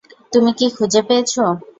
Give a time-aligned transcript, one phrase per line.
[0.31, 1.33] তুমি কি খুঁজে পেয়েছ?